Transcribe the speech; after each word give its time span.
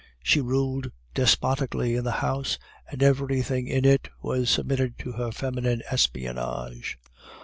She 0.23 0.41
ruled 0.41 0.91
despotically 1.13 1.93
in 1.93 2.03
the 2.03 2.11
house, 2.25 2.57
and 2.89 3.03
everything 3.03 3.67
in 3.67 3.85
it 3.85 4.09
was 4.19 4.49
submitted 4.49 4.97
to 4.97 5.11
this 5.11 5.35
feminine 5.35 5.83
espionage. 5.91 6.97